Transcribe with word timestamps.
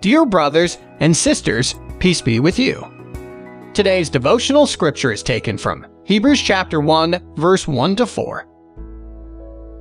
Dear 0.00 0.24
brothers 0.24 0.78
and 1.00 1.14
sisters, 1.14 1.74
peace 1.98 2.22
be 2.22 2.40
with 2.40 2.58
you. 2.58 2.90
Today's 3.74 4.08
devotional 4.08 4.66
scripture 4.66 5.12
is 5.12 5.22
taken 5.22 5.58
from 5.58 5.86
Hebrews 6.04 6.40
chapter 6.40 6.80
1, 6.80 7.34
verse 7.36 7.68
1 7.68 7.96
to 7.96 8.06
4. 8.06 8.46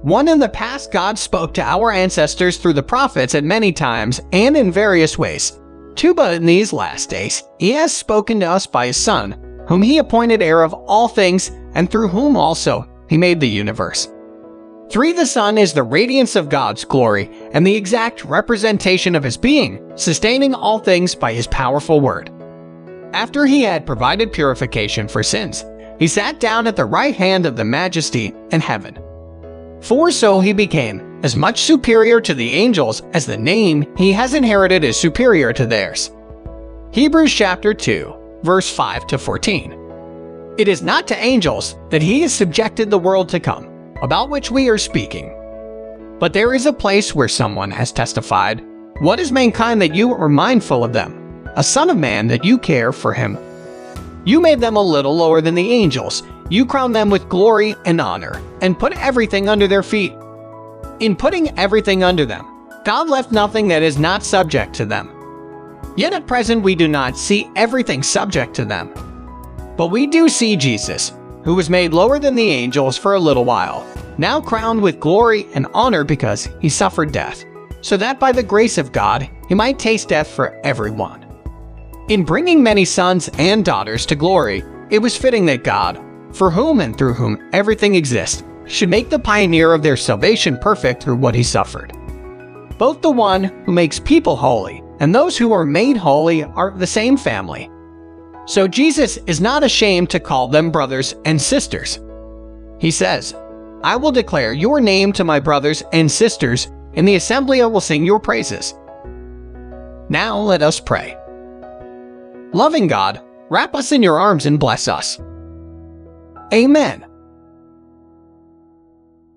One 0.02 0.28
in 0.28 0.40
the 0.40 0.50
past 0.50 0.92
God 0.92 1.18
spoke 1.18 1.54
to 1.54 1.62
our 1.62 1.92
ancestors 1.92 2.58
through 2.58 2.74
the 2.74 2.84
prophets 2.84 3.34
at 3.34 3.46
many 3.46 3.71
times 3.71 4.20
and 4.34 4.58
in 4.58 4.74
various 4.74 5.18
ways. 5.18 5.58
Two 5.96 6.14
but 6.14 6.34
in 6.34 6.46
these 6.46 6.74
last 6.74 7.10
days, 7.10 7.42
he 7.58 7.72
has 7.72 7.94
spoken 7.96 8.42
to 8.42 8.46
us 8.46 8.68
by 8.68 8.88
his 8.88 8.98
Son, 8.98 9.64
whom 9.70 9.82
he 9.82 10.00
appointed 10.00 10.42
heir 10.42 10.64
of 10.64 10.74
all 10.74 11.08
things, 11.08 11.50
and 11.76 11.90
through 11.90 12.10
whom 12.10 12.36
also 12.36 12.86
he 13.08 13.18
made 13.18 13.40
the 13.40 13.48
universe. 13.48 14.10
3. 14.92 15.14
The 15.14 15.26
Son 15.26 15.58
is 15.58 15.72
the 15.72 15.84
radiance 15.84 16.36
of 16.36 16.50
God's 16.50 16.84
glory 16.84 17.30
and 17.52 17.66
the 17.66 17.75
exact 17.75 18.23
representation 18.25 19.16
of 19.16 19.23
his 19.23 19.38
being, 19.38 19.91
sustaining 19.95 20.54
all 20.54 20.80
things 20.80 21.16
by 21.16 21.34
his 21.34 21.48
powerful 21.48 21.99
word. 21.99 22.31
After 23.13 23.45
he 23.45 23.63
had 23.63 23.85
provided 23.85 24.31
purification 24.31 25.07
for 25.07 25.23
sins, 25.23 25.66
he 25.98 26.07
sat 26.07 26.40
down 26.40 26.67
at 26.67 26.76
the 26.76 26.85
right 26.85 27.16
hand 27.16 27.45
of 27.45 27.55
the 27.55 27.66
majesty 27.66 28.34
in 28.52 28.62
heaven. 28.62 28.98
For 29.81 30.12
so 30.12 30.40
he 30.40 30.54
became 30.54 31.20
as 31.23 31.35
much 31.35 31.62
superior 31.62 32.21
to 32.21 32.34
the 32.34 32.54
angels 32.54 33.02
as 33.13 33.26
the 33.26 33.38
name 33.38 33.85
he 33.98 34.12
has 34.13 34.34
inherited 34.34 34.84
is 34.84 34.98
superior 34.98 35.52
to 35.54 35.66
theirs. 35.66 36.12
Hebrews 36.91 37.34
chapter 37.34 37.73
2, 37.73 38.40
verse 38.43 38.71
5 38.71 39.07
to 39.07 39.18
14. 39.18 40.55
It 40.57 40.68
is 40.68 40.81
not 40.81 41.07
to 41.07 41.18
angels 41.18 41.77
that 41.90 42.02
he 42.02 42.21
has 42.21 42.34
subjected 42.34 42.90
the 42.90 42.99
world 42.99 43.29
to 43.29 43.40
come 43.40 43.95
about 44.02 44.29
which 44.29 44.52
we 44.52 44.70
are 44.70 44.77
speaking. 44.77 45.34
But 46.20 46.34
there 46.34 46.54
is 46.54 46.66
a 46.66 46.73
place 46.73 47.16
where 47.16 47.30
someone 47.30 47.72
has 47.72 47.91
testified, 47.94 48.62
What 49.00 49.20
is 49.20 49.32
mankind 49.32 49.82
that 49.82 49.96
you 49.96 50.14
are 50.14 50.27
mindful 50.27 50.84
of 50.84 50.91
them? 50.91 51.48
A 51.55 51.64
son 51.64 51.90
of 51.90 51.98
man 51.98 52.27
that 52.27 52.44
you 52.44 52.58
care 52.58 52.91
for 52.91 53.13
him. 53.13 53.38
You 54.26 54.41
made 54.41 54.60
them 54.60 54.76
a 54.76 54.82
little 54.82 55.16
lower 55.16 55.40
than 55.40 55.55
the 55.55 55.71
angels. 55.71 56.24
You 56.49 56.66
crowned 56.66 56.93
them 56.93 57.10
with 57.10 57.30
glory 57.30 57.76
and 57.85 58.02
honor, 58.02 58.41
and 58.62 58.77
put 58.77 58.98
everything 58.98 59.48
under 59.48 59.68
their 59.68 59.84
feet. 59.84 60.13
In 60.99 61.16
putting 61.16 61.58
everything 61.58 62.04
under 62.04 62.26
them, 62.26 62.46
God 62.84 63.10
left 63.10 63.32
nothing 63.32 63.70
that 63.70 63.82
is 63.82 63.98
not 63.98 64.24
subject 64.24 64.74
to 64.75 64.86
them. 64.86 65.09
Yet 65.96 66.13
at 66.13 66.28
present 66.28 66.63
we 66.63 66.75
do 66.75 66.88
not 66.88 67.18
see 67.18 67.50
everything 67.56 68.03
subject 68.03 68.53
to 68.56 68.66
them. 68.66 68.91
But 69.78 69.88
we 69.88 70.08
do 70.08 70.28
see 70.28 70.58
Jesus, 70.58 71.13
who 71.44 71.56
was 71.56 71.69
made 71.69 71.94
lower 71.94 72.19
than 72.19 72.35
the 72.35 72.50
angels 72.50 72.97
for 72.97 73.16
a 73.16 73.19
little 73.19 73.45
while, 73.45 73.85
now 74.18 74.41
crowned 74.41 74.81
with 74.81 75.00
glory 75.00 75.47
and 75.53 75.68
honor 75.73 76.03
because 76.03 76.50
he 76.59 76.69
suffered 76.69 77.12
death, 77.12 77.46
so 77.81 77.96
that 77.97 78.19
by 78.19 78.31
the 78.31 78.44
grace 78.44 78.78
of 78.78 78.91
God 78.91 79.29
he 79.47 79.56
might 79.56 79.79
taste 79.79 80.09
death 80.09 80.29
for 80.29 80.59
everyone. 80.66 81.25
In 82.09 82.23
bringing 82.23 82.62
many 82.62 82.85
sons 82.85 83.29
and 83.38 83.63
daughters 83.63 84.06
to 84.07 84.16
glory, 84.16 84.63
it 84.90 85.00
was 85.00 85.16
fitting 85.16 85.46
that 85.46 85.63
God, 85.63 86.03
for 86.31 86.50
whom 86.51 86.81
and 86.81 86.97
through 86.97 87.13
whom 87.13 87.50
everything 87.53 87.96
exists, 87.96 88.44
should 88.66 88.90
make 88.90 89.09
the 89.09 89.19
pioneer 89.19 89.74
of 89.74 89.84
their 89.84 89.97
salvation 89.97 90.57
perfect 90.57 91.03
through 91.03 91.16
what 91.16 91.35
he 91.35 91.44
suffered. 91.44 91.94
Both 92.78 93.01
the 93.01 93.12
one 93.12 93.44
who 93.44 93.72
makes 93.72 94.00
people 94.00 94.35
holy 94.35 94.84
and 95.00 95.13
those 95.13 95.38
who 95.38 95.51
are 95.51 95.66
made 95.66 95.97
holy 95.97 96.44
are 96.44 96.72
the 96.72 96.88
same 96.88 97.18
family, 97.18 97.69
so 98.50 98.68
Jesus 98.68 99.18
is 99.28 99.40
not 99.40 99.64
ashamed 99.64 100.09
to 100.09 100.19
call 100.19 100.47
them 100.47 100.72
brothers 100.72 101.14
and 101.24 101.40
sisters. 101.40 102.00
He 102.80 102.90
says, 102.90 103.36
I 103.84 103.96
will 103.96 104.12
declare 104.12 104.53
your 104.53 104.81
name 104.81 105.14
to 105.14 105.24
my 105.24 105.40
brothers 105.40 105.84
and 105.94 106.12
sisters. 106.12 106.68
In 106.94 107.06
the 107.06 107.14
assembly 107.14 107.62
I 107.62 107.68
will 107.68 107.80
sing 107.80 108.03
your 108.03 108.20
praises. 108.20 108.74
Now 110.09 110.40
let 110.40 110.64
us 110.64 110.80
pray. 110.80 111.16
Loving 112.52 112.88
God, 112.88 113.22
wrap 113.52 113.75
us 113.75 113.92
in 113.92 114.02
your 114.02 114.20
arms 114.20 114.47
and 114.47 114.59
bless 114.59 114.88
us. 114.88 115.20
Amen. 116.52 117.06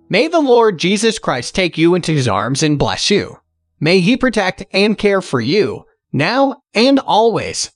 May 0.08 0.28
the 0.28 0.40
Lord 0.40 0.78
Jesus 0.78 1.18
Christ 1.18 1.54
take 1.54 1.76
you 1.76 1.94
into 1.94 2.12
his 2.12 2.28
arms 2.28 2.62
and 2.62 2.78
bless 2.78 3.10
you. 3.10 3.36
May 3.78 4.00
he 4.00 4.16
protect 4.16 4.64
and 4.72 4.96
care 4.96 5.20
for 5.20 5.40
you, 5.40 5.84
now 6.14 6.62
and 6.72 6.98
always. 6.98 7.70